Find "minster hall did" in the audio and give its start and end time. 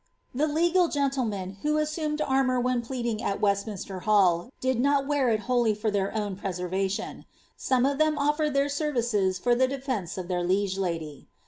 3.67-4.79